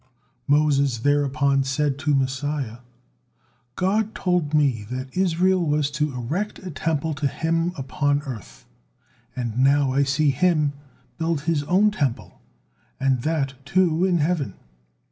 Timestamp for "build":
11.19-11.41